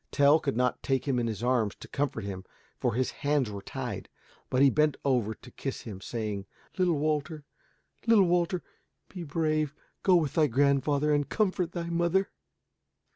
Tell 0.11 0.39
could 0.39 0.57
not 0.57 0.81
take 0.81 1.07
him 1.07 1.19
in 1.19 1.27
his 1.27 1.43
arms 1.43 1.75
to 1.75 1.87
comfort 1.87 2.23
him, 2.23 2.43
for 2.79 2.95
his 2.95 3.11
hands 3.11 3.51
were 3.51 3.61
tied. 3.61 4.09
But 4.49 4.63
he 4.63 4.71
bent 4.71 4.97
over 5.05 5.33
him 5.33 5.37
to 5.43 5.51
kiss 5.51 5.81
him, 5.81 6.01
saying, 6.01 6.47
"Little 6.79 6.97
Walter, 6.97 7.43
little 8.07 8.25
Walter, 8.25 8.63
be 9.09 9.23
brave. 9.23 9.75
Go 10.01 10.15
with 10.15 10.33
thy 10.33 10.47
grandfather 10.47 11.13
and 11.13 11.29
comfort 11.29 11.73
thy 11.73 11.91
mother." 11.91 12.31